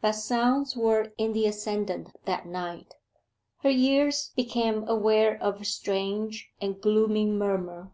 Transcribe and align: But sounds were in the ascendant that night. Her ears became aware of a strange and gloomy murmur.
But 0.00 0.12
sounds 0.12 0.76
were 0.76 1.12
in 1.18 1.32
the 1.32 1.44
ascendant 1.44 2.14
that 2.24 2.46
night. 2.46 2.94
Her 3.64 3.68
ears 3.70 4.30
became 4.36 4.86
aware 4.88 5.42
of 5.42 5.60
a 5.60 5.64
strange 5.64 6.52
and 6.60 6.80
gloomy 6.80 7.26
murmur. 7.26 7.90